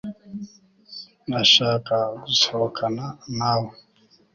[1.41, 3.05] ashaka gusohokana
[3.37, 3.73] nawe